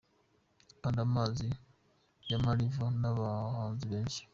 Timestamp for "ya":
2.29-2.37